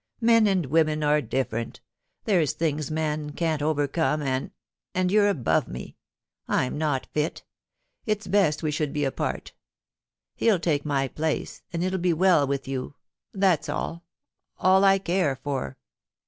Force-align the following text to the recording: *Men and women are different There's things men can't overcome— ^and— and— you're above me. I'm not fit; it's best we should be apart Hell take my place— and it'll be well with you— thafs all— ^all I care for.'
*Men 0.19 0.47
and 0.47 0.65
women 0.65 1.03
are 1.03 1.21
different 1.21 1.79
There's 2.25 2.53
things 2.53 2.89
men 2.89 3.33
can't 3.33 3.61
overcome— 3.61 4.21
^and— 4.21 4.49
and— 4.95 5.11
you're 5.11 5.29
above 5.29 5.67
me. 5.67 5.95
I'm 6.47 6.75
not 6.79 7.05
fit; 7.11 7.43
it's 8.07 8.25
best 8.25 8.63
we 8.63 8.71
should 8.71 8.93
be 8.93 9.03
apart 9.03 9.53
Hell 10.39 10.57
take 10.57 10.85
my 10.85 11.07
place— 11.07 11.61
and 11.71 11.83
it'll 11.83 11.99
be 11.99 12.13
well 12.13 12.47
with 12.47 12.67
you— 12.67 12.95
thafs 13.39 13.69
all— 13.71 14.03
^all 14.59 14.83
I 14.83 14.97
care 14.97 15.35
for.' 15.35 15.77